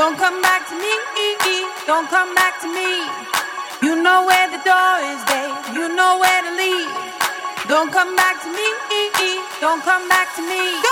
Don't 0.00 0.16
come 0.16 0.40
back 0.40 0.66
to 0.70 0.74
me. 0.80 0.92
Don't 1.86 2.08
come 2.08 2.34
back 2.34 2.58
to 2.62 2.68
me. 2.72 3.04
You 3.86 4.02
know 4.02 4.24
where 4.24 4.48
the 4.48 4.56
door 4.64 4.96
is, 5.12 5.20
babe. 5.28 5.76
You 5.76 5.94
know 5.94 6.16
where 6.18 6.40
to 6.40 6.52
leave. 6.56 6.88
Don't 7.68 7.92
come 7.92 8.16
back 8.16 8.40
to 8.42 8.48
me. 8.48 8.64
Don't 9.60 9.82
come 9.82 10.08
back 10.08 10.34
to 10.36 10.40
me. 10.40 10.89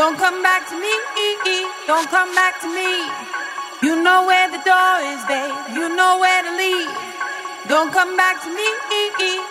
Don't 0.00 0.16
come 0.16 0.42
back 0.42 0.66
to 0.70 0.80
me. 0.80 0.88
Don't 1.86 2.08
come 2.08 2.34
back 2.34 2.58
to 2.62 2.68
me. 2.74 2.88
You 3.82 4.02
know 4.02 4.24
where 4.24 4.48
the 4.50 4.56
door 4.64 4.96
is, 5.12 5.22
babe. 5.28 5.76
You 5.76 5.94
know 5.94 6.18
where 6.18 6.42
to 6.42 6.56
leave. 6.56 6.88
Don't 7.68 7.92
come 7.92 8.16
back 8.16 8.42
to 8.42 8.48
me. 8.48 8.64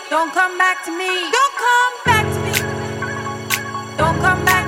Don't 0.09 0.34
come 0.34 0.57
back 0.57 0.84
to 0.85 0.91
me. 0.97 1.06
Don't 1.29 1.56
come 1.66 1.94
back 2.03 2.25
to 2.34 2.40
me. 2.46 2.53
Don't 3.96 4.19
come 4.22 4.44
back. 4.46 4.59